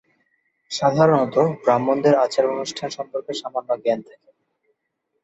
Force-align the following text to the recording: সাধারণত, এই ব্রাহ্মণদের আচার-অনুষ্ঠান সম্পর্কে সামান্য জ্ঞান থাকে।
সাধারণত, 0.71 1.35
এই 1.43 1.63
ব্রাহ্মণদের 1.63 2.15
আচার-অনুষ্ঠান 2.25 2.89
সম্পর্কে 2.97 3.31
সামান্য 3.33 3.69
জ্ঞান 3.83 3.99
থাকে। 4.07 4.29